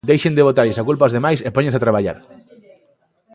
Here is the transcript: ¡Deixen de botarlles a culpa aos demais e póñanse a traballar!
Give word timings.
¡Deixen 0.09 0.35
de 0.37 0.45
botarlles 0.47 0.79
a 0.81 0.87
culpa 0.89 1.03
aos 1.05 1.15
demais 1.17 1.39
e 1.47 1.53
póñanse 1.55 1.77
a 1.79 1.85
traballar! 1.85 2.17